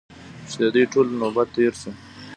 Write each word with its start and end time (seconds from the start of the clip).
چې 0.49 0.55
د 0.61 0.63
دوی 0.73 0.85
ټولو 0.93 1.11
نوبت 1.21 1.47
تېر 1.55 1.73
شو. 1.81 1.91